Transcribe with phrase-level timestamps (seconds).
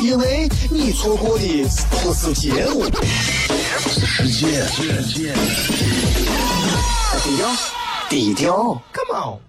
[0.00, 2.84] 因为你错过的不是节目，
[3.80, 4.64] 是世界。
[7.24, 7.48] 低调，
[8.08, 9.40] 低调，Come on，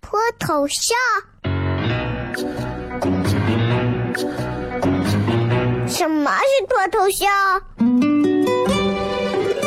[0.00, 0.96] 脱头像？
[5.86, 7.62] 什么是脱头像？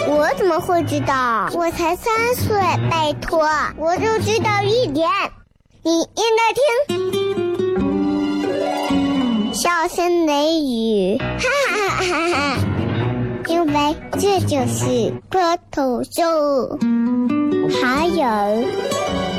[0.07, 1.49] 我怎么会知道？
[1.53, 2.59] 我才三岁，
[2.89, 5.09] 拜托，我就知道一点。
[5.83, 7.50] 你应该听，
[9.61, 12.57] 笑声雷雨，哈哈哈哈哈！
[13.47, 16.79] 因为这就是脱头秀。
[17.79, 18.25] 还有，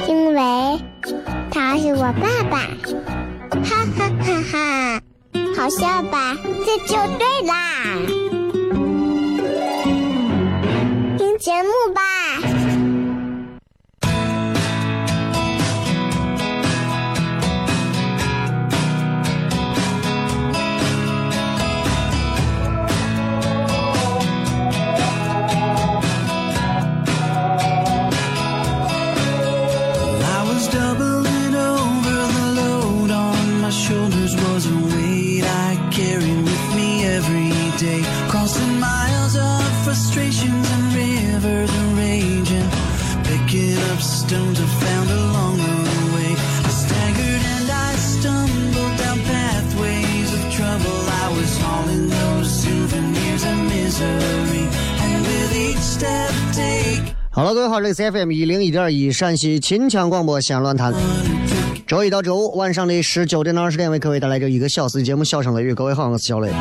[0.06, 0.80] 因为
[1.50, 2.58] 他是我爸爸，
[3.64, 5.00] 哈哈哈哈！
[5.56, 6.36] 好笑吧？
[6.64, 7.54] 这就对啦。
[11.18, 12.00] 听节目吧。
[57.90, 60.94] FM 一零一点一陕西秦腔广播西安论坛。
[61.86, 65.72] 周一到周五晚上的十九点到二十点，为各位带来这一个小时的节目《笑声雷雨》。
[65.74, 66.52] 各位好，我是小雷。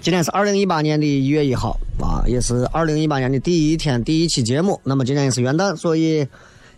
[0.00, 4.80] 今天是二零一八年的一月一号啊，也是二零一八年的第一天第一期节目。
[4.84, 6.26] 那么今天也是元旦，所以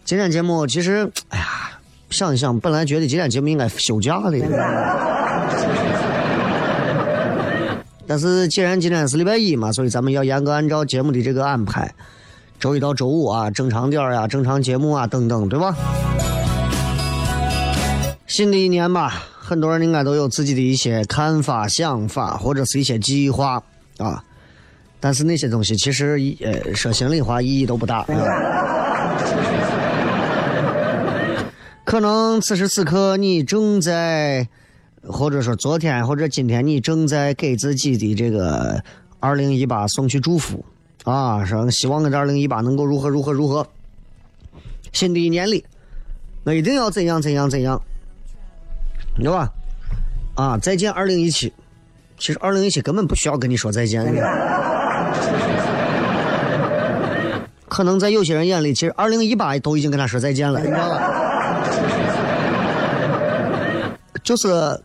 [0.04, 1.46] 今天节目其实，哎呀，
[2.10, 5.23] 想一想，本来觉得今天节目应该休假的。
[8.06, 11.94] 但是既然今天是礼拜一嘛，所以咱们要严格按照节目的这个安排，
[12.60, 15.74] 周一到周五啊，正常点儿呀，正常节目啊，等等，对吧？
[18.26, 23.62] 新的一年吧，很多人应该都有自己的一些看法、想法，或者是一些计划
[23.96, 24.22] 啊。
[25.00, 28.04] 但是那些东西其实，呃，说心里话，意义都不大。
[31.84, 34.46] 可能此时此刻你正在。
[35.06, 38.82] 或者说昨天或者今天，你正在给自己的这个
[39.20, 40.64] 二零一八送去祝福
[41.04, 43.66] 啊，说希望我这二零一八能够如何如何如何。
[44.92, 45.64] 新的一年里，
[46.44, 47.80] 我一定要怎样怎样怎样，
[49.16, 49.52] 对吧？
[50.36, 51.52] 啊，再见二零一七。
[52.16, 54.04] 其实二零一七根本不需要跟你说再见。
[57.68, 61.00] 可能在有些人眼里，其实二零一八都已经跟他说再见了，你知道吧？
[64.22, 64.80] 就是。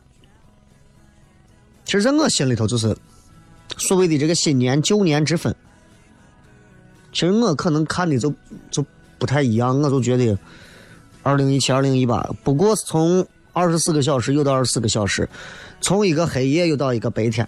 [1.89, 2.95] 其实，在我心里头，就是
[3.77, 5.55] 所谓的这个新年旧年之分。
[7.11, 8.31] 其实我可能看的就
[8.69, 8.85] 就
[9.17, 10.37] 不太一样，我就觉得
[11.23, 15.27] 二零一七、二零一八不过是从二十四个小时又到二十四个小时，
[15.81, 17.47] 从一个黑夜又到一个白天，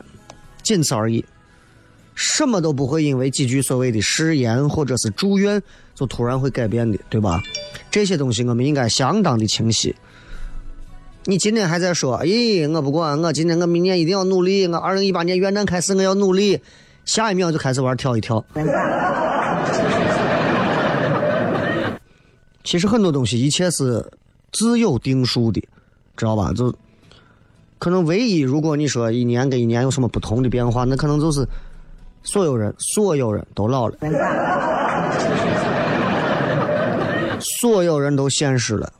[0.63, 1.23] 仅此而已。
[2.15, 5.61] 什么都不会因为几句所谓的誓言或者是祝愿
[5.93, 7.39] 就突然会改变的，对吧？
[7.91, 9.95] 这些东西我们应该相当的清晰。
[11.25, 16.59] 你今天还在说，咦，我不管，我今天我明年一定要努力，我二零一八年元旦开始我要努力，
[17.05, 18.43] 下一秒就开始玩跳一跳。
[22.63, 24.03] 其实很多东西一切是
[24.51, 25.61] 自有定数的，
[26.17, 26.51] 知道吧？
[26.53, 26.73] 就
[27.77, 31.47] 可能唯一，如果你说一年跟一年有什么不同的变化，那可能就是
[32.23, 33.95] 所有人所有人都老了，
[37.39, 38.91] 所有人都现实了。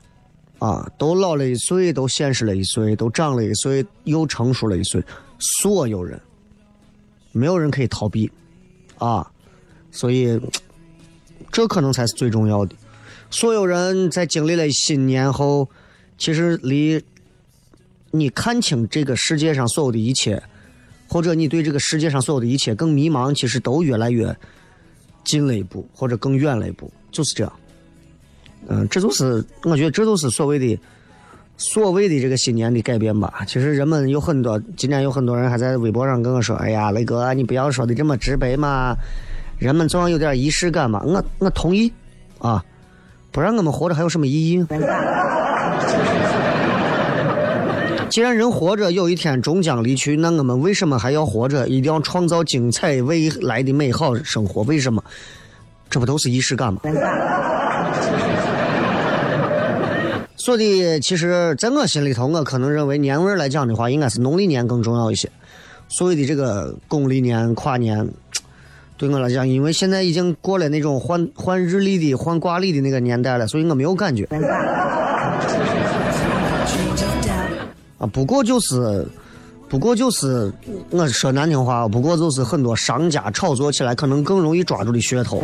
[0.62, 5.02] 啊，都老了一岁，都现实了一岁，都长了一岁，又成熟了一岁。
[5.40, 6.20] 所有人，
[7.32, 8.30] 没有人可以逃避，
[8.96, 9.28] 啊，
[9.90, 10.40] 所以
[11.50, 12.76] 这可能才是最重要的。
[13.28, 15.68] 所有人在经历了新年后，
[16.16, 17.02] 其实离
[18.12, 20.40] 你看清这个世界上所有的一切，
[21.08, 24.32] 或者你对这个世界上所有的一切更迷茫，其实都越来越
[25.24, 27.52] 近了一步，或者更远了一步，就是这样。
[28.68, 30.78] 嗯，这就是我觉得这就是所谓的
[31.56, 33.42] 所谓的这个新年的改变吧。
[33.46, 38.96] 其实人们有很多，今天有很多人还在微博上跟我说：“哎呀，雷哥，你不要说的这么直白嘛，
[39.58, 41.92] 人们总要有点仪式感嘛。”我我同意
[42.38, 42.64] 啊，
[43.30, 44.64] 不然我们活着还有什么意义？
[48.08, 51.66] 既然人活着有一天终将离去，那我们为什么还要活着？
[51.68, 54.62] 一定要创造精彩未来的美好生活？
[54.64, 55.02] 为什么？
[55.88, 56.80] 这不都是仪式感吗？
[60.44, 65.30] 所以，其实在我心里头，我可能认为年味来讲的话，应该是农历年更重要一些。
[65.88, 68.04] 所谓的这个公历年、跨年，
[68.96, 74.24] 对我来讲，因为现在已经过了那种换换日历的、换挂历的那个年代了，所以我没有感觉。
[77.98, 79.06] 啊，不过就是，
[79.68, 80.52] 不过就是，
[80.90, 85.40] 我说难听话，不过就是很多商家炒作起来可能更容易抓住的噱头。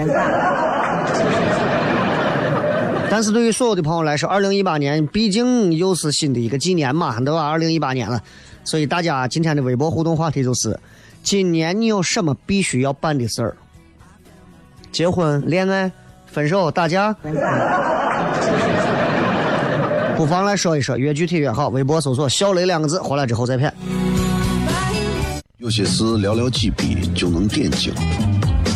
[3.18, 7.48] 但是对于所有的朋友来说，二零一八年毕竟又是新的一个纪年嘛，对吧？
[7.48, 8.22] 二零一八年了，
[8.62, 10.78] 所以大家今天的微博互动话题就是：
[11.24, 13.56] 今年你有什么必须要办的事儿？
[14.92, 15.90] 结婚、恋爱、
[16.26, 17.12] 分手、打架？
[20.16, 21.70] 不妨来说一说，越具体越好。
[21.70, 23.74] 微博搜索“小雷”两个字，回来之后再骗。
[25.56, 27.92] 有些事寥寥几笔就能点睛，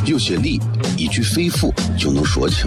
[0.04, 0.60] 有些理
[0.98, 2.66] 一句肺腑就能说清，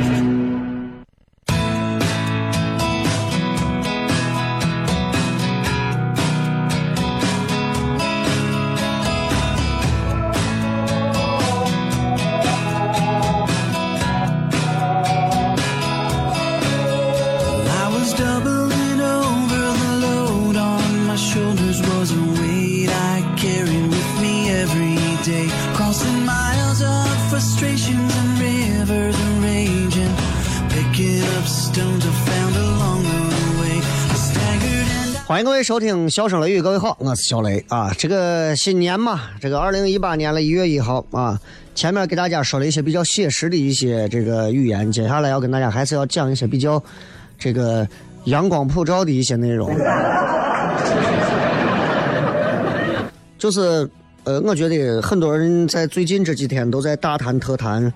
[35.25, 37.93] 欢迎各位收听《笑声雷雨》，各位好，我是小雷啊。
[37.97, 41.39] 这个新年嘛，这个二零一八年的一月一号啊，
[41.73, 46.83] 前面给大家说了一些比较写实的一些这个语言，接下来要跟大家还是要讲一些比较
[47.39, 47.87] 这个
[48.25, 49.73] 阳光普照的一些内容。
[53.37, 53.89] 就是
[54.25, 57.91] 呃，我觉得很多人在最近这几天都在大谈特谈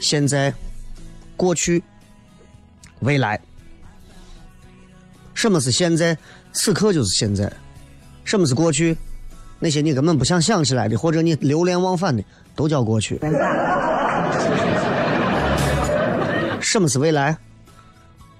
[0.00, 0.52] 现在、
[1.36, 1.82] 过去、
[3.04, 3.40] 未来。
[5.34, 6.16] 什么是现在？
[6.52, 7.52] 此刻就是现在。
[8.24, 8.96] 什么是过去？
[9.58, 12.22] 那些你根本不想想起来的，或者你流连忘返的，
[12.54, 13.18] 都叫过去。
[16.60, 17.36] 什么是未来？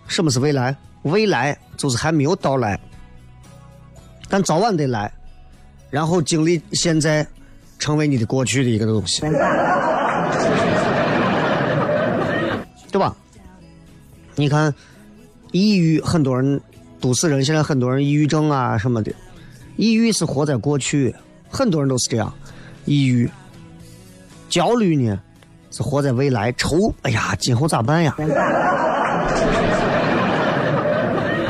[0.06, 0.76] 什么是未来？
[1.02, 2.78] 未来就是还没有到来，
[4.28, 5.12] 但早晚得来，
[5.90, 7.26] 然后经历现在，
[7.78, 9.20] 成为你的过去的一个东西，
[12.90, 13.14] 对吧？
[14.36, 14.74] 你看，
[15.52, 16.60] 抑郁，很多人。
[17.00, 19.12] 都市人现在很多人抑郁症啊什么的，
[19.76, 21.14] 抑郁是活在过去，
[21.50, 22.32] 很多人都是这样。
[22.86, 23.30] 抑郁、
[24.48, 25.20] 焦虑呢
[25.70, 28.16] 是活在未来，愁，哎呀，今后咋办呀？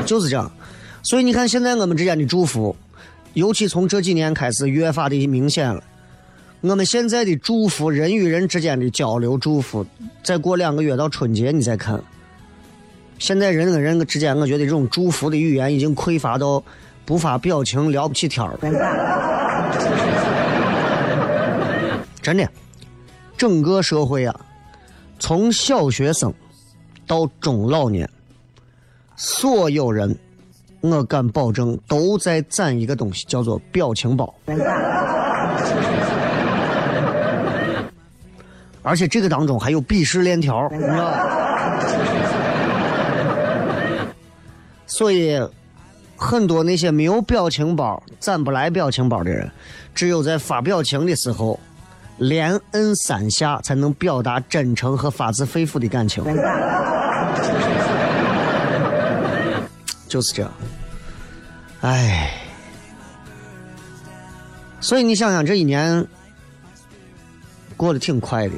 [0.04, 0.50] 就是这样。
[1.04, 2.74] 所以你看，现在我们之间的祝福，
[3.34, 5.80] 尤其从这几年开始越发的明显了。
[6.62, 9.86] 我们现在的祝福，人与人之间的交流祝福，
[10.24, 12.02] 再过两个月到春节，你再看。
[13.24, 16.62] 现在人跟人之间，我觉得这种祝福的语言已经匮乏到
[17.06, 18.52] 不发表情聊不起天儿。
[22.20, 22.46] 真的，
[23.34, 24.40] 整个社会啊，
[25.18, 26.30] 从小学生
[27.06, 28.06] 到中老年，
[29.16, 30.14] 所有人，
[30.82, 34.34] 我敢保证都在攒一个东西，叫做表情包。
[38.82, 41.40] 而且这个当中还有鄙视链条，你知道吧？
[44.94, 45.36] 所以，
[46.16, 49.50] 很多那些没有表情包、攒不来表情包的人，
[49.92, 51.58] 只有在发表情的时候，
[52.18, 56.22] 连摁三下才能表达真诚和发自肺腑的感情。
[60.06, 60.52] 就是这样，
[61.80, 62.30] 唉。
[64.80, 66.06] 所以你想想，这一年
[67.76, 68.54] 过得挺快的。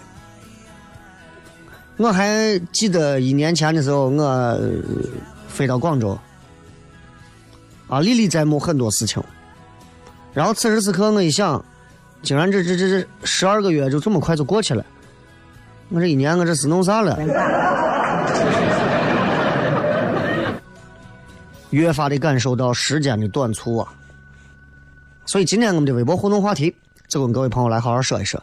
[1.97, 4.61] 我还记得一年前的时候，我
[5.49, 6.19] 飞到广州，
[7.89, 9.23] 啊，历历在目很多事情。
[10.33, 11.65] 然后此时此刻，我一想，
[12.23, 14.85] 竟然这这这这十二个月就这么快就过去了，
[15.89, 17.19] 我这一年我这是弄啥了？
[21.71, 23.93] 越发的感受到时间的短促啊！
[25.27, 26.75] 所以今天我们的微博互动话题，
[27.09, 28.43] 就跟各位朋友来好好说一说，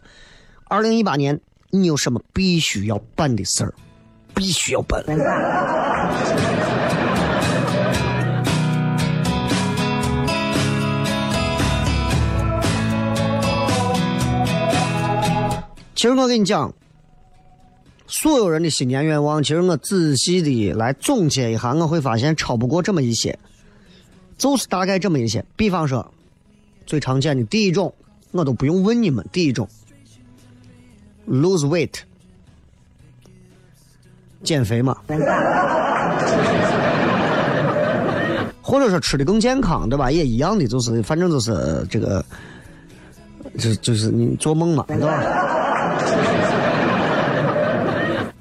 [0.65, 1.39] 二零一八年。
[1.75, 3.73] 你有什么必须要办的事儿？
[4.35, 5.03] 必须要办。
[16.03, 16.73] 其实我跟你讲，
[18.07, 23.39] 所有人的新年愿望，其实我仔细的来总结一下，我会发现超不过这么一些，
[24.37, 25.45] 就是大概这么一些。
[25.55, 26.05] 比方说，
[26.85, 27.93] 最常见的第一种，
[28.31, 29.65] 我都不用问你们，第一种。
[31.25, 31.93] lose weight，
[34.43, 34.97] 减肥嘛，
[38.61, 40.11] 或者说吃的更健康，对吧？
[40.11, 42.25] 也一样的，就是反正就是这个，
[43.57, 45.61] 就就是你做梦嘛，对吧？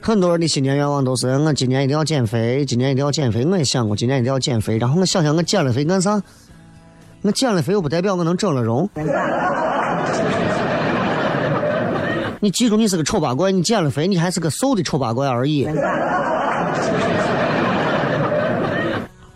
[0.03, 3.45] 很多人的新年愿望都是我今年一定要减肥，今年一定要减肥。
[3.47, 6.21] 我也想过今年一定要减肥，然后我想想我减了肥干啥？
[7.23, 8.91] 我减了肥又不代表我能整了容。
[12.41, 15.63] 你记住，你是个丑八怪，你减了肥，你还是个瘦的丑八怪而已，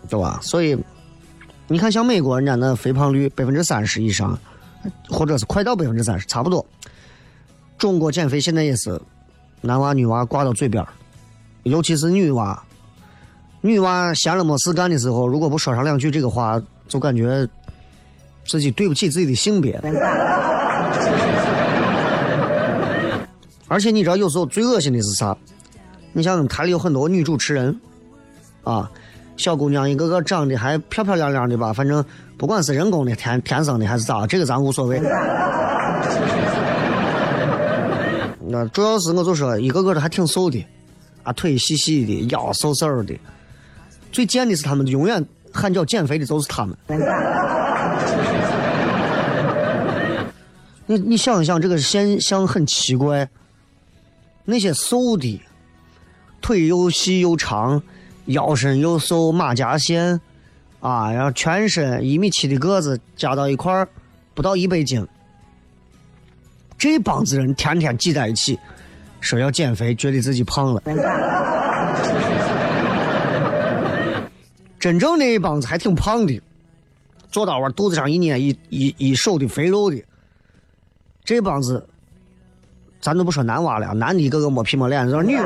[0.09, 0.37] 对吧？
[0.41, 0.77] 所以，
[1.69, 4.37] 你看，像美国人家那肥胖率百分之三十以上，
[5.09, 6.65] 或者是快到百分之三十，差不多。
[7.77, 9.01] 中国减肥现在也是
[9.61, 10.85] 男娃女娃挂到嘴边
[11.63, 12.63] 尤其是女娃，
[13.61, 17.45] 女娃闲了没事干的时候，如果不说上两句这个话，就感觉
[18.45, 19.77] 自己对不起自己的性别。
[23.67, 25.35] 而且你知道，有时候最恶心的是啥？
[26.13, 27.77] 你像台里有很多女主持人，
[28.63, 28.89] 啊，
[29.35, 32.03] 小姑娘一个个长得还漂漂亮亮的吧，反正
[32.37, 35.01] 不管是人工的、天天生的还是咋，这个咱无所谓。
[38.49, 40.65] 那主要是我就说，一个个的还挺瘦的，
[41.23, 43.13] 啊，腿细细的，腰瘦瘦的。
[44.11, 46.77] 最贱的是他们永远喊叫减肥的，就是他们。
[50.89, 53.29] 你你想一想，这个现象很奇怪。
[54.45, 55.41] 那些瘦的，
[56.41, 57.83] 腿又细又长，
[58.27, 60.21] 腰身又瘦，马甲线，
[60.79, 63.89] 啊，然后全身一米七的个子加到一块儿
[64.33, 65.05] 不到一百斤，
[66.77, 68.59] 这帮子人天天挤在一起，
[69.19, 70.81] 说要减肥，觉得自己胖了。
[74.79, 76.39] 真正那一帮子还挺胖的，
[77.31, 80.03] 坐到我肚子上一捏一一一手的肥肉的，
[81.25, 81.85] 这帮子。
[82.99, 85.43] 咱都不说男娃了，男的一个个摸皮摸脸，说女娃。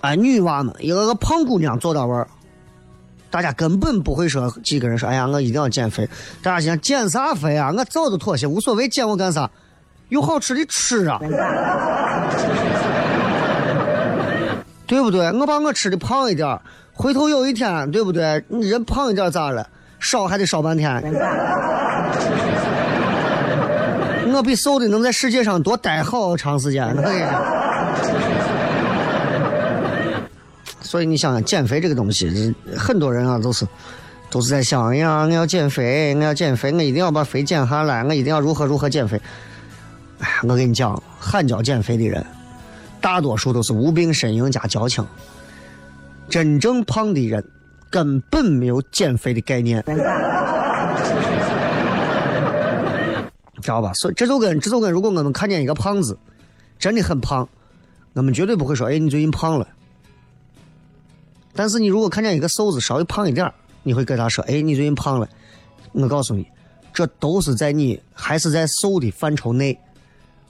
[0.02, 2.28] 哎，女娃们一个个胖姑娘坐到位儿，
[3.34, 6.08] 大家根本不会说几个人说，哎呀，我一定要减肥。
[6.40, 7.74] 大家想减啥肥啊？
[7.76, 9.50] 我早都妥协，无所谓，减我干啥？
[10.08, 11.18] 有好吃的吃啊，
[14.86, 15.32] 对不对？
[15.32, 16.56] 我把我吃的胖一点，
[16.92, 18.44] 回头有一天，对不对？
[18.46, 19.66] 你人胖一点咋了？
[19.98, 21.02] 烧还得烧半天。
[24.32, 26.86] 我比瘦的能在世界上多待好长时间，
[30.84, 33.66] 所以你想想，减肥这个东西，很多人啊都是
[34.30, 39.20] 都是在想，哎呀，我要减肥，我要减肥，我一定要把肥减下来，我一定要如何如何减肥。
[40.20, 42.24] 哎，我跟你讲，喊叫减肥的人，
[43.00, 45.04] 大多数都是无病呻吟加矫情。
[46.28, 47.44] 真正胖的人
[47.90, 49.82] 根本没有减肥的概念。
[53.62, 53.92] 知道吧？
[53.94, 56.18] 所以这就跟这就跟，如果我们看见一个胖子，
[56.78, 57.48] 真的很胖，
[58.12, 59.66] 我们绝对不会说：“哎，你最近胖了。”
[61.54, 63.50] 但是你如果看见一个瘦子稍微胖一点
[63.82, 65.28] 你会跟他说：“哎，你最近胖了。”
[65.92, 66.46] 我告诉你，
[66.92, 69.78] 这都是在你还是在瘦的范畴内，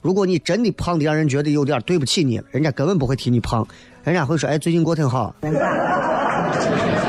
[0.01, 3.67] 如果你真的胖的让人觉得有点对不起你了，人家根本不会提你胖，
[4.03, 5.35] 人家会说：“哎，最近过挺好。”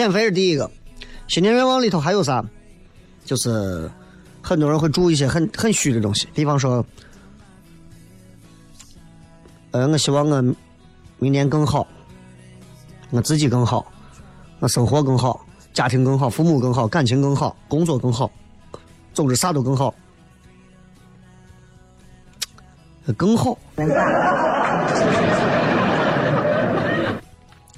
[0.00, 0.70] 减肥是第一个，
[1.28, 2.42] 新年愿望里头还有啥？
[3.22, 3.90] 就是
[4.40, 6.82] 很多人会注意一些很很虚的东西，比方说，
[9.72, 10.42] 呃，我希望我
[11.18, 11.86] 明年更好，
[13.10, 13.92] 我自己更好，
[14.60, 18.32] 我生活更好，家庭更好，父母更好，感情更好，工作更好，
[19.12, 19.94] 总之啥都更好，
[23.18, 23.58] 更好。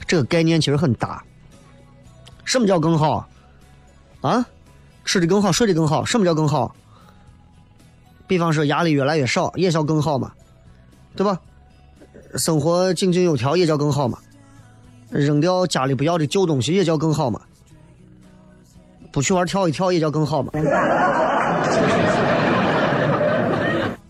[0.07, 1.21] 这个概念其实很大。
[2.53, 3.27] 什么叫更好？
[4.21, 4.45] 啊，
[5.07, 6.05] 吃的更好，睡得更好。
[6.05, 6.77] 什么叫更好？
[8.27, 10.31] 比方说压力越来越少，也叫更好嘛，
[11.17, 11.41] 对吧？
[12.37, 14.19] 生活井井有条也叫更好嘛。
[15.09, 17.41] 扔掉家里不要的旧东西也叫更好嘛。
[19.11, 20.53] 不去玩跳一跳也叫更好嘛。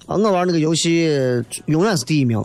[0.09, 1.09] 啊，我玩那个游戏
[1.67, 2.45] 永远是第一名。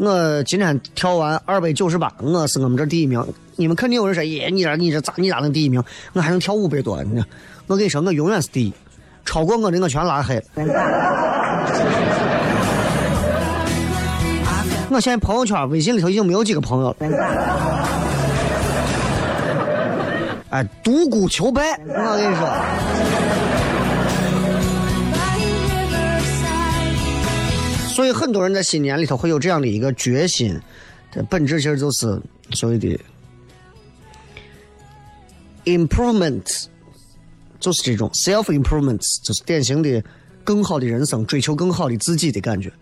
[0.00, 3.22] 我今天跳完二百九十八，我是我们这第一名。
[3.56, 5.84] 你们肯定有人说，耶，你这你这咋你咋能第一名？
[6.14, 7.22] 我还能跳五百多呢。
[7.66, 8.72] 我跟你说，我永远是第一，
[9.26, 10.42] 超过我的我全拉黑。
[14.88, 17.06] 我现在朋友圈、微信里头已经没有几个朋友了。
[20.48, 23.29] 哎，独孤求败，我跟你说。
[27.92, 30.58] 所以很多人在新年里头会有这样的一个决心，
[31.12, 32.18] 的本质其实就是
[32.52, 32.98] 所谓的
[35.66, 36.66] improvement，
[37.58, 40.02] 就是这种 self improvement，就是典型的
[40.44, 42.72] 更好的人生，追求更好的自己的感觉。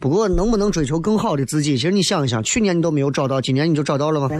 [0.00, 4.28] 不过能不能追求更好的自己，其实你想一想，去年你都没有找到，今年你就找到了吗？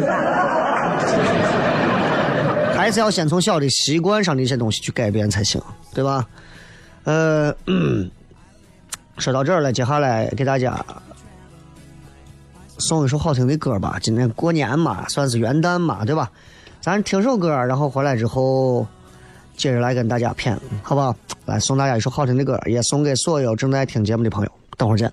[2.74, 5.62] 还是要先从小的习惯上的一些东西去改变才行，
[5.94, 6.26] 对吧？
[7.04, 7.54] 呃。
[9.18, 10.85] 说到这儿了，接下来给大家
[12.78, 13.98] 送一首好听的歌吧。
[14.00, 16.31] 今天过年嘛，算是元旦嘛，对吧？
[16.81, 18.87] 咱听首歌，然后回来之后
[19.57, 21.14] 接着来跟大家谝，好不好？
[21.44, 24.52] 来送大家一首好听的歌，也送给所有正在听节目的朋友。
[24.76, 25.12] 等会儿见。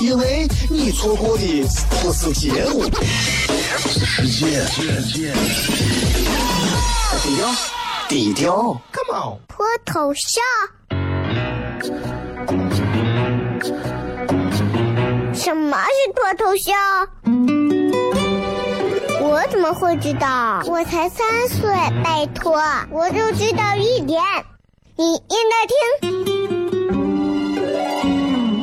[0.00, 1.62] 因为你错过的
[2.02, 2.84] 不是节目，
[3.84, 4.26] 是世
[5.02, 5.30] 界。
[7.22, 7.54] 低调，
[8.08, 9.38] 低调，Come on。
[9.46, 10.42] 脱头像？
[15.34, 16.74] 什么是脱头像？
[19.20, 20.62] 我怎么会知道？
[20.66, 21.70] 我才三岁，
[22.02, 22.58] 拜托，
[22.90, 24.22] 我就知道一点。
[24.96, 26.39] 你应该听，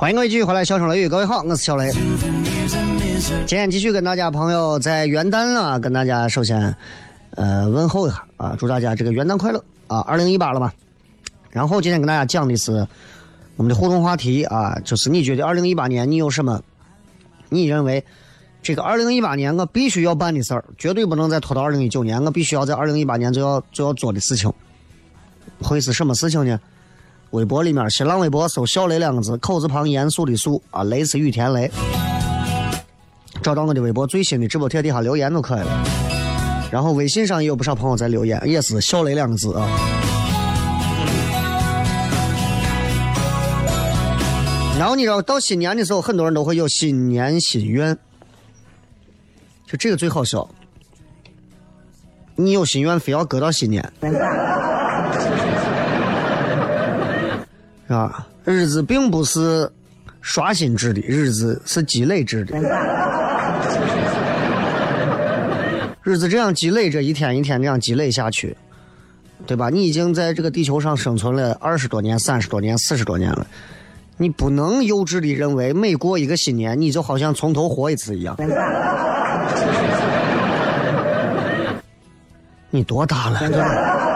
[0.00, 1.90] 欢迎各位继续回来，笑声雷雨，各位好，我是小雷。
[3.48, 6.72] 今天继续跟大家朋友在元旦啊，跟大家首先
[7.32, 9.58] 呃问候一下啊，祝大家这个元旦快乐
[9.88, 9.98] 啊！
[10.02, 10.72] 二零一八了嘛，
[11.50, 12.86] 然后今天跟大家讲的是
[13.56, 16.62] 我们的互动话题啊，就是你觉得二零一八年你有什么？
[17.48, 18.04] 你认为
[18.62, 24.48] 这个二零一八年我必须要办的事儿，绝对不能再拖到二零一九年，我必须要在二零一八年就要就要做的事情，
[25.60, 26.60] 会是什么事情呢？
[27.30, 31.70] 微博里面，新浪微博搜“小雷”两个字，口字旁严肃的肃啊，雷是雨田雷。
[33.42, 35.84] 找到我的微博最新的直播贴底下留言就可以了。
[36.70, 39.68] 然后微信上也有不少朋友在留言，也是“小雷”两个字啊。
[44.78, 47.96] 然后你知道，到新年的时候，很多人都会有新年心愿，
[49.66, 50.48] 就这个最好笑。
[52.36, 53.92] 你有心愿，非要搁到新年，
[57.88, 58.26] 是吧？
[58.44, 59.68] 日子并不是
[60.20, 62.54] 刷新制的，日子是积累制的。
[66.02, 68.56] 日子这样积累着，一天一天这样积累下去，
[69.46, 69.70] 对吧？
[69.70, 73.46] 你已经在这个地球上生存了二十多年、三十多年、四十多年了，
[74.18, 78.36] 你不能幼稚的认为每过一个新年，你就好像从头活一次一样。
[82.70, 84.07] 你多大了？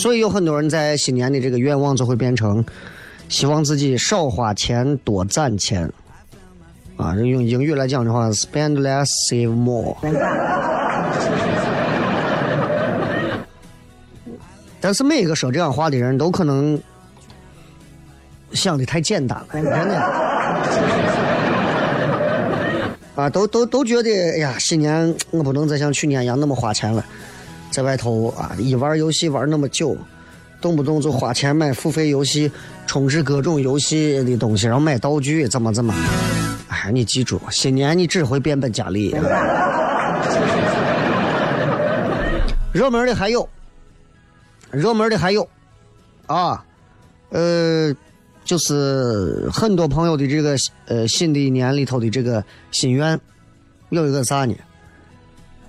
[0.00, 2.64] 所以有很多人在新年的这个愿望就会变成，
[3.28, 5.92] 希望自己少花钱多攒钱。
[6.96, 9.94] 啊，用英语来讲的话，spend less, save more。
[14.80, 16.80] 但是每个说这样话的人都可能
[18.52, 20.00] 想的太简单了，真的。
[23.16, 27.04] 啊，都都都觉得，哎呀，新年我不能再像去年一样那么花钱了。
[27.70, 29.96] 在外头啊，一玩游戏玩那么久，
[30.60, 32.50] 动不动就花钱买付费游戏，
[32.86, 35.94] 充值各种游戏的东西，然后买道具，怎么怎么。
[36.68, 39.14] 哎，你记住，新年你只会变本加厉。
[42.72, 43.48] 热门的还有，
[44.70, 45.48] 热门的还有，
[46.26, 46.64] 啊，
[47.30, 47.94] 呃，
[48.44, 50.56] 就是很多朋友的这个
[50.86, 53.18] 呃新的一年里头的这个心愿，
[53.88, 54.54] 有一个啥呢？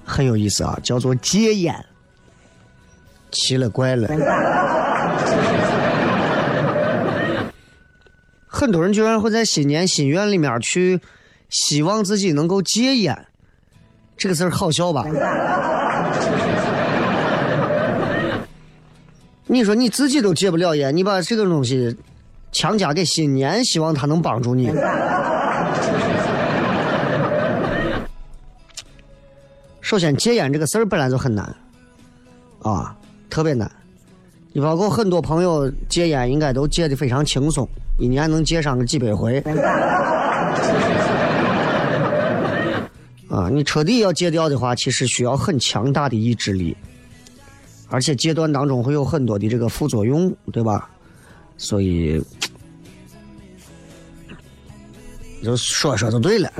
[0.03, 1.75] 很有意思啊，叫做戒烟。
[3.31, 4.07] 奇了怪了，
[8.45, 10.99] 很多人居然会在新年心愿里面去
[11.49, 13.25] 希望自己能够戒烟，
[14.17, 15.05] 这个事儿好笑吧？
[19.47, 21.97] 你说你自己都戒不了烟，你把这个东西
[22.51, 24.71] 强加给新年，希望他能帮助你。
[29.81, 31.53] 首先，戒烟这个事儿本来就很难，
[32.61, 32.95] 啊，
[33.31, 33.69] 特别难。
[34.53, 37.67] 你包括很多朋友戒烟，应该都戒的非常轻松，
[37.97, 39.39] 一年能戒上个几百回。
[43.29, 46.75] 啊，你彻底要戒掉的话，其实需要很强大的意志力，
[47.89, 50.89] 而且戒断当中会有很多的这个副作用，对吧？
[51.57, 52.21] 所以，
[55.41, 56.51] 就说说就对了。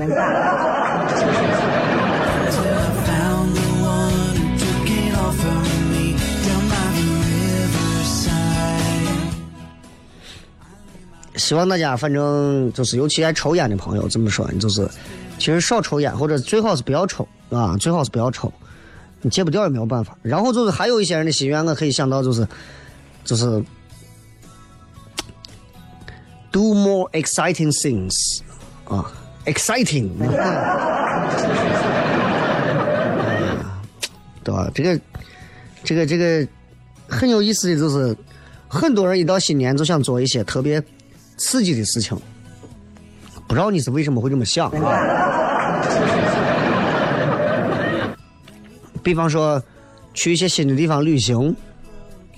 [11.52, 14.88] 希望大家反正就是尤其爱抽烟的朋友，这么说，你就是
[15.36, 18.50] 其实少抽烟，或者最好是不要抽啊，最好是不要抽，
[19.20, 20.16] 你戒不掉也没有办法。
[20.22, 22.48] 然后就是还有一些人的心愿，我可以想到就是
[23.22, 23.62] 就是
[26.50, 28.40] do more exciting things
[28.88, 29.12] 啊
[29.44, 31.28] ，exciting，啊
[34.42, 34.70] 对吧？
[34.74, 34.98] 这个
[35.84, 36.48] 这个这个
[37.06, 38.16] 很有意思的就是，
[38.68, 40.82] 很多人一到新年就想做一些特别
[41.36, 42.18] 刺激的事情。
[43.48, 44.92] 不知道你是为什么会这么想啊？
[49.02, 49.62] 比方说，
[50.14, 51.54] 去一些新的地方旅行，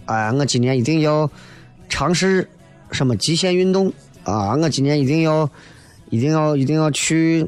[0.07, 1.31] 哎，我今年一定要
[1.89, 2.49] 尝试
[2.91, 3.93] 什么极限运动
[4.25, 4.57] 啊！
[4.57, 5.49] 我今年一定要，
[6.09, 7.47] 一定要，一定要去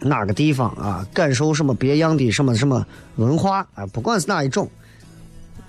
[0.00, 1.06] 哪个地方啊？
[1.14, 3.86] 感受什么别样的什么什么文化啊？
[3.92, 4.68] 不管是哪一种，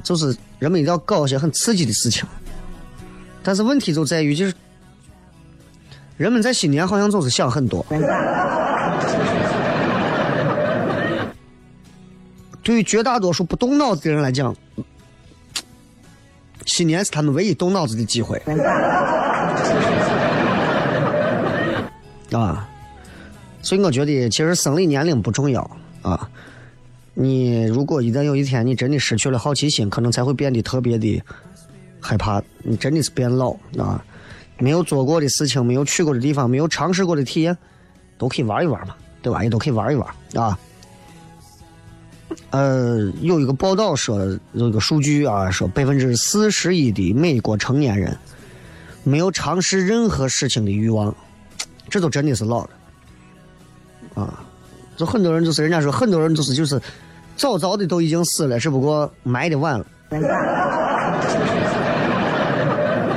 [0.01, 2.27] 就是人们一定要搞一些很刺激的事情。
[3.47, 4.53] 但是问题就在于，就是
[6.17, 7.86] 人们在新年好像总是想很多。
[12.62, 14.53] 对于绝大多数不动脑子的人来讲，
[16.65, 18.38] 新年是他们唯一动脑子的机会。
[22.33, 22.67] 啊，
[23.62, 25.62] 所以我觉得其实生理年龄不重要
[26.01, 26.29] 啊。
[27.13, 31.23] 你如果一旦有一天你真的失去了好奇心，可能才会变得特别的
[31.99, 32.41] 害怕。
[32.63, 34.03] 你真的是变老啊！
[34.60, 37.55] 没有做过的事情，没有去过的地方，没有尝试过的体验，
[38.17, 39.43] 都可以玩一玩嘛，对吧？
[39.43, 40.57] 也都可以玩一玩啊。
[42.49, 44.19] 呃，有一个报道说，
[44.53, 48.17] 有一个数据啊，说百分之四十一的美国成年人
[49.03, 51.15] 没有尝试任何事情的欲望，
[51.89, 52.69] 这都真的是老了
[54.15, 54.43] 啊！
[54.97, 56.81] 就很多人就是人家说很多人就是就是
[57.36, 59.86] 早早的都已经死了，只不过埋的晚了。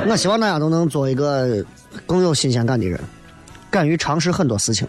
[0.09, 1.63] 我希望大家都能做一个
[2.05, 2.99] 更有新鲜感的人，
[3.69, 4.87] 敢于尝试很多事情，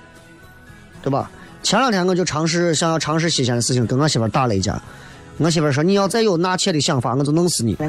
[1.02, 1.30] 对吧？
[1.62, 4.80] 前两天我就尝试想要尝试新鲜的事情，跟我媳妇打了一架。
[5.38, 7.76] 我媳妇说：“你要再有纳妾的想法，我就弄死你。”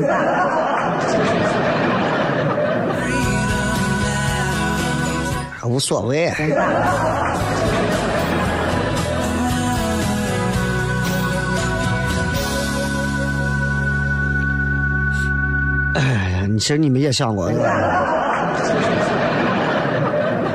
[5.65, 6.27] 无所谓。
[15.95, 18.09] 哎，其实你们也想过，对吧？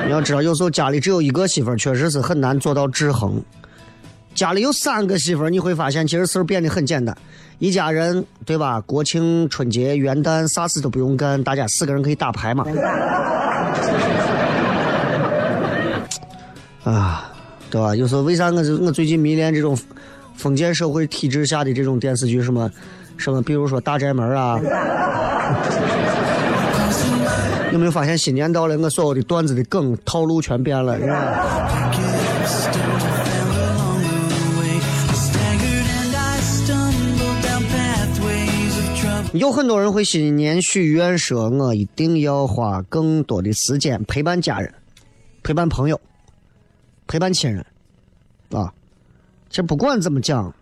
[0.07, 3.43] 你要知道，有时候家里只有一个媳妇儿，确实是很难做到制衡。
[4.35, 7.17] 家里有三个媳妇儿，你会发现其实事儿变得很简单。
[7.59, 8.81] 一家人，对吧？
[8.83, 12.65] 国庆、春节、元旦，啥事都不用干，大家四个人可以打牌嘛。
[16.85, 17.33] 啊，
[17.69, 17.97] 对吧？
[17.97, 19.77] 有时候为啥我我最近迷恋这种
[20.37, 22.71] 封建社会体制下的这种电视剧，什么
[23.19, 24.59] 什么，比如说《大宅门》啊。
[27.71, 30.99] 有没有发现新年到了，我所有的段子的梗套路全变了，
[39.35, 44.73] 有很多人会新年许愿，说我一定要花更多的时间陪伴家人、
[45.43, 46.01] 陪伴朋友、
[47.07, 47.65] 陪伴亲人，
[48.51, 48.73] 啊，
[49.51, 50.53] 其实不管怎么讲，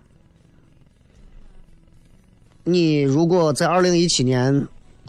[2.69, 4.67] 你如果在二零一七年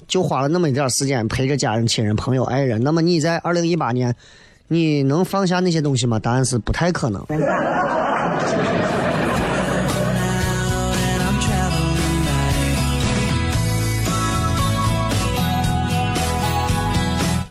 [0.08, 4.16] 就花了那么一点时间陪着家人、亲人、朋友、爱人，那么你在二零一八年，
[4.68, 6.20] 你能放下那些东西吗？
[6.20, 7.26] 答案是不太可能。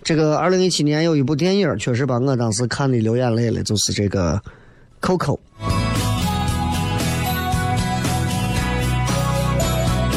[0.04, 4.40] 这个二零一七年有一部电影，确实把我当时看的流眼泪了，就是这个
[5.04, 5.36] 《Coco》。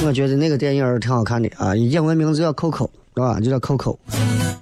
[0.09, 3.39] 我觉得那个电影挺好看的啊，英文名字叫《Coco》，是吧？
[3.39, 3.95] 就叫《Coco》，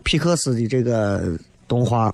[0.04, 1.38] 皮克斯的这个
[1.70, 2.14] 动画，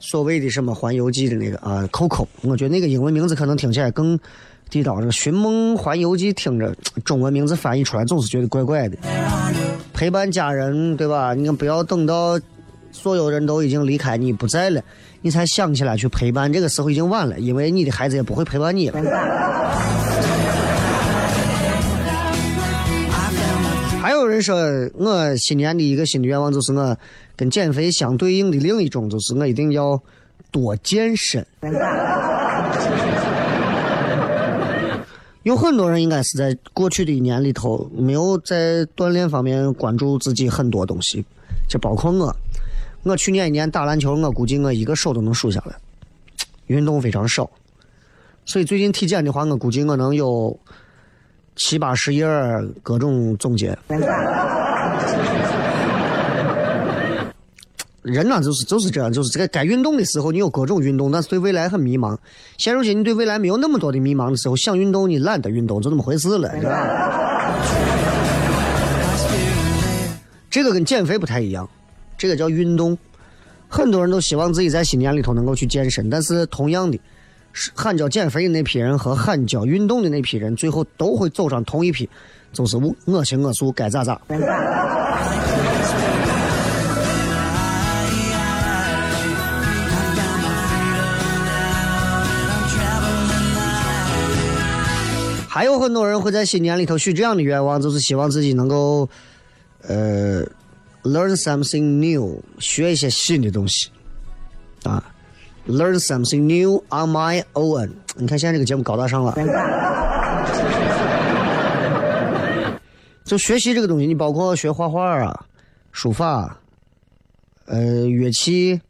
[0.00, 2.24] 所谓的什么《环游记》的那个啊，《Coco》。
[2.42, 4.20] 我觉得那个英文名字可能听起来更
[4.68, 8.98] 地道，这个《寻梦环游记》听着中文名字翻译出来总是觉得怪怪的。
[9.94, 11.32] 陪伴家人，对吧？
[11.32, 12.38] 你，不要等到
[12.92, 14.82] 所有人都已经离开你不在了，
[15.22, 19.00] 你才想起来去陪伴，这个时候已经晚了，因为你的孩子也不会陪伴你了。
[24.30, 24.56] 人说，
[24.94, 26.96] 我新年的一个新的愿望就是我
[27.36, 30.00] 跟减肥相对应的另一种，就是我一定要
[30.50, 31.44] 多健身。
[35.42, 41.24] 有很多人应该是在过去的一年里头没有在锻炼方面关注自己很多东西，
[41.68, 42.34] 就包括我。
[43.02, 45.74] 我去年一年打篮球，我估计我一个手都能数下来，
[46.66, 47.50] 运动非常少。
[48.44, 50.54] 所以最近体检的话，我估计我能有
[51.62, 52.26] 七八十页
[52.82, 53.76] 各种总结。
[58.02, 62.16] 人呢，就是就是这样，就是这个该运动的时候，你有各种运动，但是对未来很迷茫。
[62.56, 67.54] 现如今你对未来没有那么多的迷茫的时候，想运动你懒得运动，就那么回事了，是吧？
[70.48, 71.68] 这个跟减肥不太一样，
[72.16, 72.96] 这个叫运动。
[73.68, 76.98] 很多人都希望自己在新年里头能够去健身，但是同样的，
[77.52, 82.08] 是喊叫减肥的那批人和喊叫运动的那批人，最后都会走上同一批，
[82.52, 84.20] 就是我我行我素，该咋咋。
[95.52, 99.06] 还有很多人会在新年里头许这样的愿望，就是希望自己能够，
[99.82, 100.42] 呃
[101.02, 103.90] ，learn something new，学一些新的东西，
[104.84, 105.04] 啊
[105.70, 107.90] ，learn something new on my own。
[108.16, 109.34] 你看现在这个节目高大上了，
[113.24, 115.46] 就学习这个东西，你包括学画画啊、
[115.92, 116.58] 书法，
[117.66, 118.80] 呃，乐器、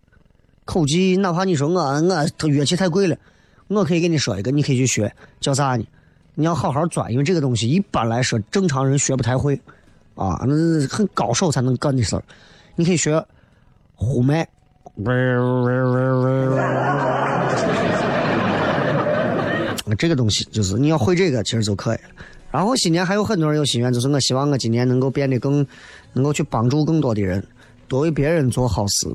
[0.64, 3.16] 口技，哪怕你说我我乐器太贵了，
[3.68, 5.86] 我可以给你说一个，你可以去学，叫啥呢？
[6.34, 9.60] 你要好好钻，因为这个东西一般来说正常人学不太会，
[10.14, 12.22] 啊，那很高手才能干的事儿。
[12.76, 13.22] 你可以学
[13.94, 14.48] 呼麦，
[19.98, 22.02] 这个东西就是你要会这个，其实就可以了。
[22.50, 25.66] 然后新年还有很多人有心愿，就是我希望我今年能够变得更，
[26.12, 27.44] 能够去帮助更多的人，
[27.88, 29.08] 多为别人做好事，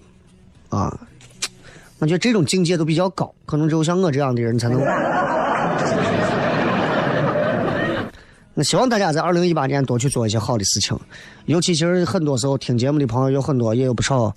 [0.70, 0.96] 啊，
[2.00, 4.80] 我觉得这种境界都比较高，可能只有像我这样的人才能。
[8.54, 10.98] 我希望大家在二零一八年多去做一些好的事情，
[11.46, 14.34] 尤其其实很多时候听节目的朋友有很多，也有不少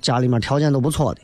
[0.00, 1.20] 家里面条件都不错的，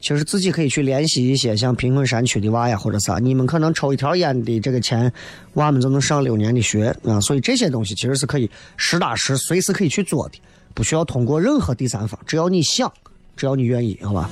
[0.00, 5.12] 其实自己可以去联系一些像贫困山区的娃呀，或者啥，你们可能抽一条烟的这个钱，
[5.54, 10.40] 娃们就能上六年的学啊，所以这些东西其实是可以实打实、随时可以去做的，
[10.74, 12.92] 不需要通过任何第三方，只要你想，
[13.36, 14.28] 只要你愿意，好吧？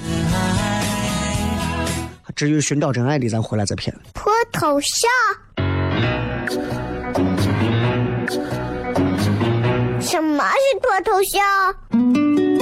[2.35, 3.95] 至于寻找真爱的，咱回来再骗。
[4.15, 5.11] 脱头像。
[10.01, 12.62] 什么是脱头像？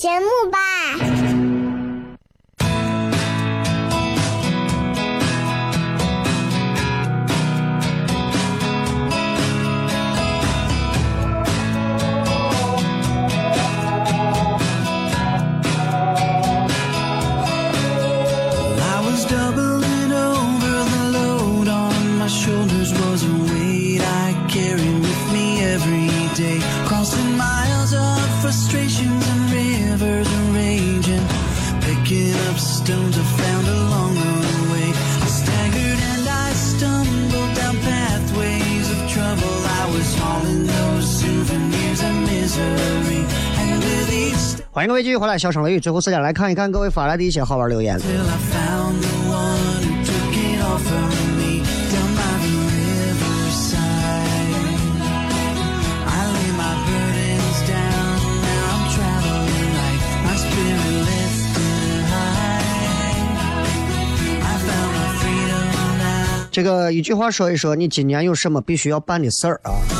[0.00, 1.09] 节目吧。
[44.90, 45.78] 各位继续回来，小声雷雨。
[45.78, 47.96] 最后时间来看一看各位发来的一些好玩留言。
[66.50, 69.99] 这个一句话说一说，你今年有什么必须要办的事儿啊？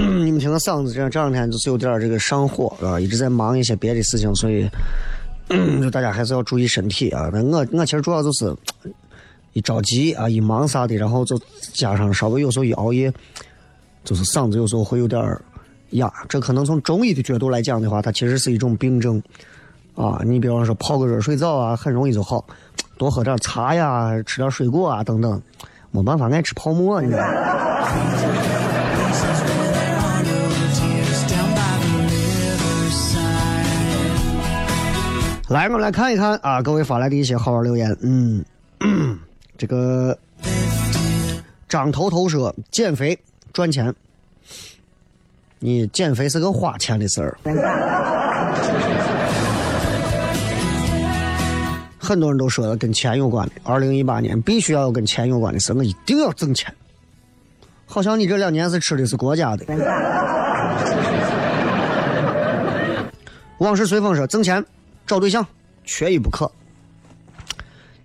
[0.24, 4.66] 你们听个嗓子，这这两天就是有点这个上火啊，一直在忙一些别的事情，所以
[5.80, 7.30] 就大家还是要注意身体啊。
[7.32, 8.54] 那我我其实主要就是
[9.52, 11.38] 一着急啊，一忙啥的，然后就
[11.74, 13.12] 加上稍微有时候一熬夜，
[14.04, 15.22] 就是嗓子有时候会有点
[15.90, 16.10] 哑。
[16.28, 19.22] 这可能从中医的角度来讲的话，它其实是一种病症
[19.94, 20.22] 啊。
[20.24, 22.44] 你比方说泡个热水澡啊，很容易就好。
[22.96, 25.40] 多喝点茶呀，吃点水果啊等等，
[25.90, 28.69] 没办法，爱吃泡沫，你知道
[35.50, 37.94] 来，我们来看一看啊，各位发来的一些好玩留言。
[38.02, 38.44] 嗯，
[39.58, 40.16] 这个
[41.68, 43.18] 张头头说减肥
[43.52, 43.92] 赚钱，
[45.58, 47.36] 你减肥是个花钱的事儿。
[51.98, 56.72] 很多人都说了跟钱有关的，二零一八年必须要有跟钱有关的事，我一定要挣钱。
[57.86, 59.64] 好像你这两年是吃的是国家的。
[63.58, 64.64] 往事随风说挣钱
[65.06, 65.46] 找对象
[65.84, 66.50] 缺一不可。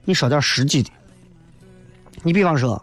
[0.04, 0.90] 你说点实际的，
[2.24, 2.82] 你比方说，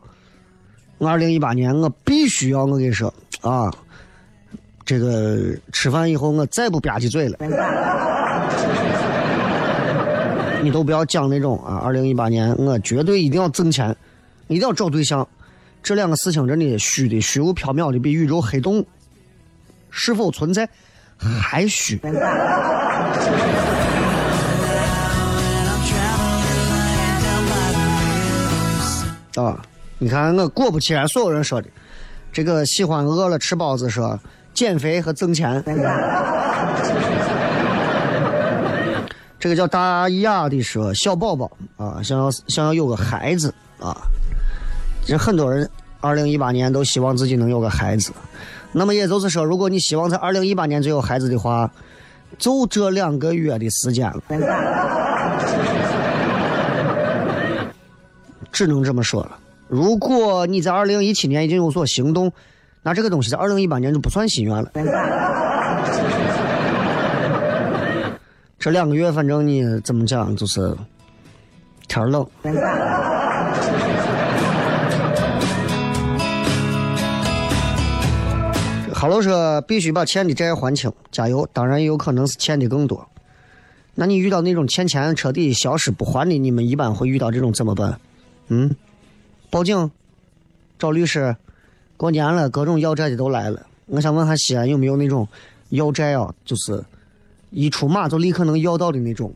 [0.98, 3.72] 我二零一八年我必须要我跟你说啊，
[4.84, 7.38] 这个吃饭以后我再不吧唧嘴了。
[10.62, 11.78] 你都不要讲那种啊！
[11.78, 13.96] 二零一八年我绝对一定要挣钱，
[14.46, 15.26] 一定要找对象，
[15.82, 18.84] 这两个事情真的虚的虚无缥缈的，比宇宙黑洞
[19.90, 20.68] 是否存在
[21.18, 22.00] 还虚。
[29.36, 29.60] 啊！
[29.98, 31.68] 你看我果不其然，所有人说的，
[32.32, 34.18] 这个喜欢饿了吃包子说
[34.52, 35.62] 减肥和挣钱。
[39.38, 43.96] 这个叫大雅的说小宝宝啊，想要想要有个孩子啊，
[45.04, 45.68] 这很多人
[46.00, 48.12] 二零一八年都希望自己能有个孩子。
[48.72, 51.70] 那么也就是说，如果你希望在二零一八年就有孩子的话，
[52.38, 54.22] 就这两个月的时间了，
[58.52, 59.38] 只能这么说了。
[59.66, 62.30] 如果你在二零一七年已经有所行动，
[62.82, 64.70] 那这个东西在二零一八年就不算心愿了。
[68.58, 70.76] 这两个月，反正你怎么讲，就是
[71.88, 72.24] 天冷。
[78.92, 81.48] 哈喽说必须把欠的债还清，加油！
[81.52, 83.04] 当然也有可能是欠的更多。
[83.96, 87.98] 那你遇到那种欠钱彻底消失不还的，你们一般会遇到这种怎么办？
[88.48, 88.74] 嗯，
[89.50, 89.90] 报警，
[90.78, 91.34] 找律师。
[91.96, 93.64] 过年了，各种要债的都来了。
[93.86, 95.26] 我想问下西安有没有那种
[95.70, 96.34] 要债啊？
[96.44, 96.82] 就是。
[97.54, 99.30] 一出马就立刻能要到的那种，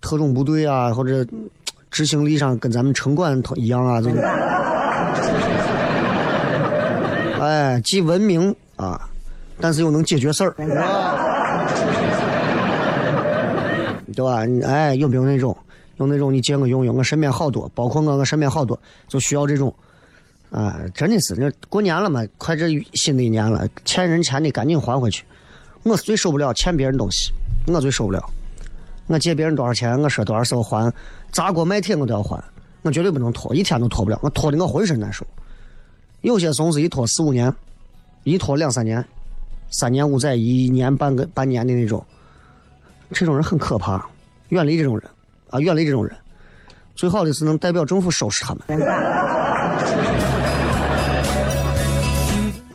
[0.00, 1.26] 特种部队啊，或者
[1.90, 4.18] 执行力上跟咱们城管一样啊，这种，
[7.38, 9.10] 哎，既文明啊，
[9.60, 10.54] 但是又能解决事儿，
[14.14, 14.46] 对吧？
[14.66, 15.54] 哎，有没有那种？
[16.06, 18.78] 那种你借我用用，我身边好多，包括我，我身边好多
[19.08, 19.74] 就需要这种，
[20.50, 25.24] 啊，真的是，那过年了嘛，快这新的一年了，欠人钱的赶紧还回去。
[25.82, 27.32] 我是最受不了欠别人东西，
[27.66, 28.22] 我最受不了。
[29.08, 30.92] 我借别人多少钱，我说多少时候还，
[31.32, 32.42] 砸锅卖铁我都要还，
[32.82, 35.26] 我绝对不能拖，一天都拖不了，我拖的我浑身难受。
[36.20, 37.52] 有些怂是一拖四五年，
[38.22, 39.04] 一拖两三年，
[39.70, 42.04] 三年五载，一年半个半年的那种，
[43.10, 44.08] 这种人很可怕，
[44.50, 45.10] 远离这种人
[45.52, 46.12] 啊，远离这种人。
[46.96, 48.82] 最好的是能代表政府收拾他们。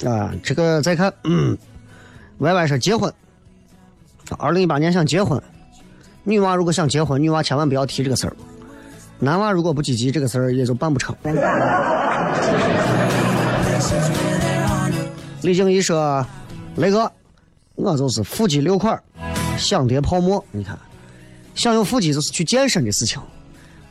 [0.06, 1.58] 啊，这个再看，嗯。
[2.40, 3.12] 歪歪说结婚，
[4.38, 5.42] 二零一八年想结婚，
[6.24, 8.36] 女娃如果想结婚，女娃千万不要提这个事儿。
[9.18, 11.16] 男娃如果不积极，这个事儿也就办不成。
[15.42, 16.24] 李静怡说
[16.78, 17.12] ：“雷哥，
[17.74, 18.96] 我就是腹肌六块，
[19.58, 20.46] 想叠泡沫。
[20.52, 20.78] 你看，
[21.58, 23.20] 想有腹肌就是去健身的事情。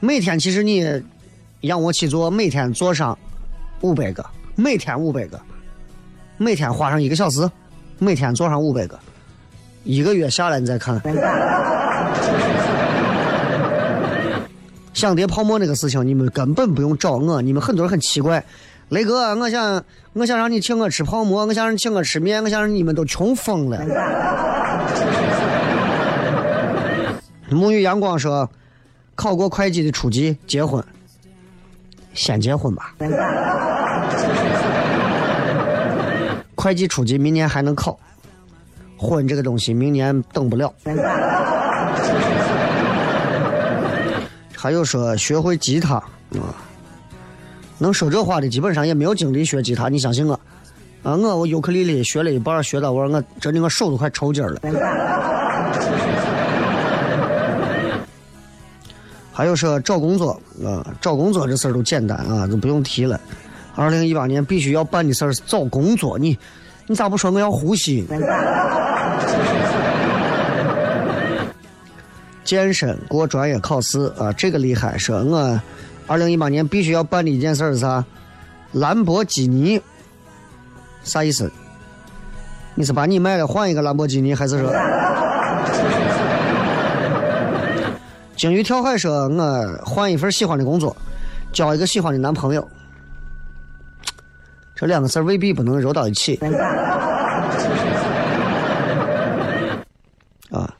[0.01, 1.03] 每天其实你
[1.63, 3.19] 仰卧起坐，每天做上
[3.81, 5.39] 五百个，每天五百个，
[6.39, 7.51] 每天花上一个小时。”
[7.99, 8.99] 每天做上五百个，
[9.83, 11.01] 一个月下来你再看。
[14.93, 17.41] 想叠泡沫那个事情，你们根本不用找我。
[17.41, 18.45] 你们很多人很奇怪，
[18.91, 23.79] 雷哥，我想我想让你请我吃泡馍，我想让你请我吃面，我想让你们都穷疯了。
[27.51, 28.49] 沐浴阳光说，
[29.15, 30.85] 考过会计的初级结婚，
[32.13, 32.95] 先结婚吧。
[36.55, 37.99] 会计初级明年还能考，
[38.97, 40.73] 婚这个东西明年等不了。
[44.57, 46.51] 还有说学会吉他啊，
[47.79, 50.35] 能说这话的基本上也没有精力学吉他，你相信我。
[51.05, 54.61] 啊，我我尤克里里学了一半，学到我我真的我手都快抽筋了。
[59.37, 60.31] 还有说找工作
[60.65, 63.21] 啊，找工作这事儿都简单啊，就不用提了。
[63.75, 66.39] 二零一八年必须要办的事儿是找工作，你
[66.87, 68.07] 你咋不说我要呼吸？
[72.45, 74.97] 健身过专业考试啊，这个厉害！
[74.97, 75.61] 说我
[76.07, 78.03] 二零一八年必须要办的一件事是啥？
[78.73, 79.79] 兰博基尼，
[81.05, 81.53] 啥意思？
[82.75, 84.73] 你是把你卖了换一个兰博基尼，还是说？
[88.37, 90.95] 鲸鱼跳海说：“我换一份喜欢的工作，
[91.53, 92.69] 交一个喜欢的男朋友。
[94.75, 96.39] 这两个字未必不能揉到一起。
[100.51, 100.71] 啊，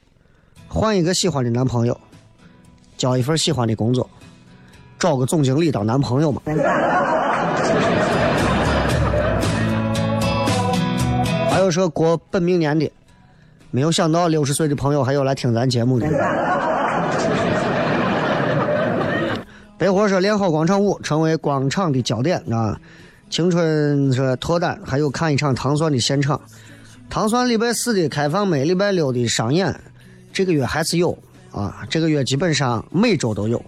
[0.67, 1.99] 换一个喜欢的男朋友，
[2.95, 4.07] 交一份喜欢的工作，
[4.99, 6.39] 找个总经理当男朋友嘛。
[11.49, 12.91] 还有说过本命年的，
[13.71, 16.07] 没有想到六十岁的朋友还有来听咱节目的。”
[19.77, 22.79] 白活说练好广场舞，成为广场的焦点啊！
[23.29, 26.41] 青春说脱单，还有看一场糖蒜的现场。
[27.09, 29.79] 糖蒜礼拜四的开放麦，礼拜六的商演，
[30.33, 31.15] 这个月还是有
[31.51, 31.85] 啊！
[31.91, 33.63] 这个月基本上每周都有，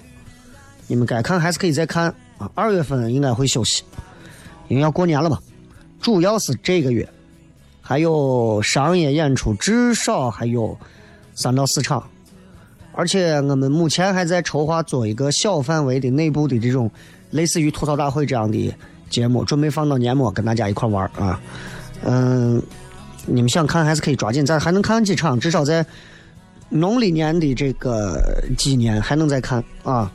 [0.88, 2.05] 你们该看还是可以再看
[2.39, 2.49] 啊！
[2.55, 3.84] 二月份应该会休息，
[4.68, 5.38] 因为要过年了嘛。
[6.01, 7.07] 主要是这个月，
[7.82, 10.76] 还有商业演出，至少还有
[11.36, 12.03] 三到四场。
[12.92, 16.92] 而且我们目前还在筹划做一个小范围的内部的这种
[17.32, 18.76] 类似于吐槽大会这样的
[19.10, 21.40] 节目，准备放到年末跟大家一块玩啊。
[22.04, 22.62] 嗯，
[23.26, 25.86] 你们想看还是可以抓紧，咱还能看几场，至少在
[26.70, 30.12] 农历年的这个几年还能再看啊。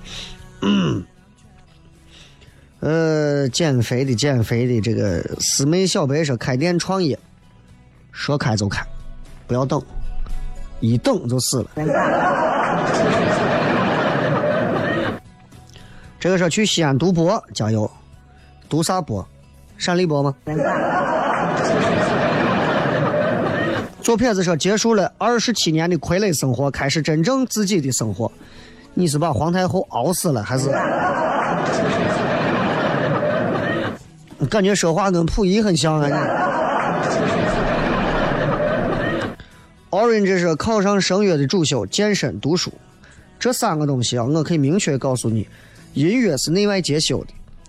[2.81, 7.19] 呃，减肥的减肥的这个师妹小白说开店创业，
[8.13, 8.87] 说开就开，
[9.47, 9.83] 不要等。
[10.81, 12.64] 一等就死了。
[16.21, 17.91] 这个说去西安读博，加油！
[18.69, 19.27] 读啥博？
[19.77, 20.35] 陕历博吗？
[24.01, 28.31] 左撇子说结束了二十七年的傀儡生活，开始真正自己的生活。
[28.95, 30.69] 你是把皇太后熬死了，还是？
[34.51, 36.13] 感觉说话跟溥仪很像啊你
[39.95, 42.73] ！Orange 是考上声乐的主修，健身读书，
[43.39, 45.47] 这三个东西啊，我可以明确告诉你，
[45.93, 47.29] 音乐是内外皆修的，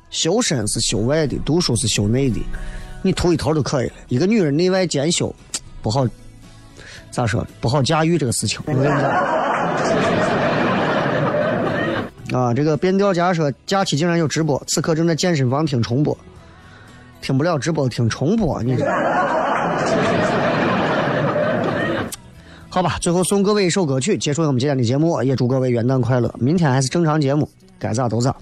[0.10, 2.40] 修身是修外的，读书是修内的，
[3.04, 3.94] 你图一头就可以了。
[4.08, 5.32] 一个女人内外兼修，
[5.84, 6.08] 不好
[7.12, 7.46] 咋说？
[7.62, 8.60] 不好驾驭这个事情。
[12.34, 16.18] 啊，这个变调家说假期竟然有直播，此刻正在健身房听重播，
[17.22, 18.84] 听不了直播听重播，你这。
[22.76, 26.30] 好吧，最后送各位一首歌曲，结束我们今天的节目，也祝各位元旦快乐。
[26.38, 27.48] 明天还是正常节目，
[27.80, 28.36] 该咋都咋，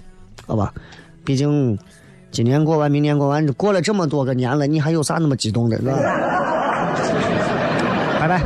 [0.44, 0.74] 好吧？
[1.24, 1.78] 毕竟
[2.32, 5.76] 今年过完，明年过完，过了这么多个年了，你还有啥那么激动的？
[5.76, 5.94] 是吧？
[8.18, 8.42] 拜拜。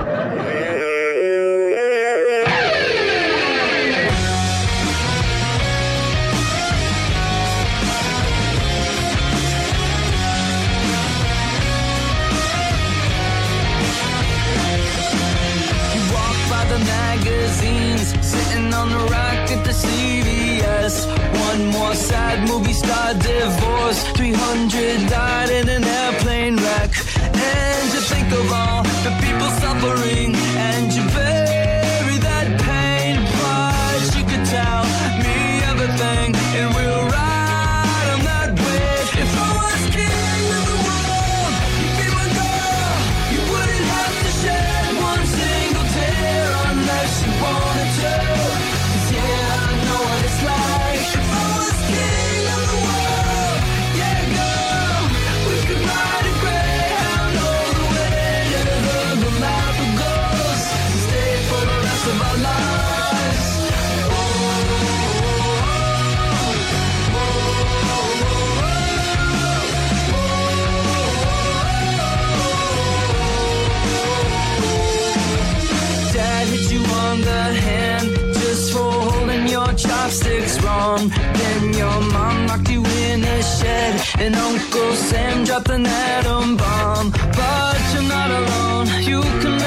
[83.59, 87.11] Shed, and Uncle Sam dropped an atom bomb.
[87.11, 89.58] But you're not alone, you can